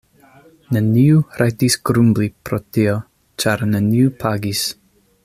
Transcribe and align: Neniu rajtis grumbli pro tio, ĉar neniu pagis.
Neniu 0.77 1.19
rajtis 1.41 1.77
grumbli 1.89 2.31
pro 2.49 2.61
tio, 2.79 2.97
ĉar 3.45 3.65
neniu 3.75 4.17
pagis. 4.25 4.65